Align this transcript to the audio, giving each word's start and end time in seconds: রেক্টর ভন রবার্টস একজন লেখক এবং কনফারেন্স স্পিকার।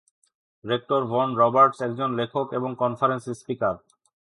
রেক্টর 0.63 1.01
ভন 1.05 1.27
রবার্টস 1.35 1.79
একজন 1.81 2.09
লেখক 2.19 2.47
এবং 2.53 2.69
কনফারেন্স 2.75 3.23
স্পিকার। 3.39 3.75